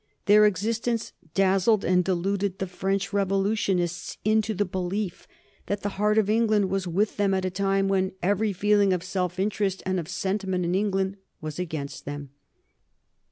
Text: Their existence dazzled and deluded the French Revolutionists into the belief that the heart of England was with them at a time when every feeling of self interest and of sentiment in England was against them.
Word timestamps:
Their 0.25 0.47
existence 0.47 1.13
dazzled 1.35 1.85
and 1.85 2.03
deluded 2.03 2.57
the 2.57 2.65
French 2.65 3.13
Revolutionists 3.13 4.17
into 4.25 4.55
the 4.55 4.65
belief 4.65 5.27
that 5.67 5.81
the 5.81 5.89
heart 6.01 6.17
of 6.17 6.27
England 6.27 6.71
was 6.71 6.87
with 6.87 7.17
them 7.17 7.35
at 7.35 7.45
a 7.45 7.51
time 7.51 7.87
when 7.87 8.13
every 8.19 8.51
feeling 8.51 8.93
of 8.93 9.03
self 9.03 9.37
interest 9.37 9.83
and 9.85 9.99
of 9.99 10.09
sentiment 10.09 10.65
in 10.65 10.73
England 10.73 11.17
was 11.39 11.59
against 11.59 12.05
them. 12.05 12.31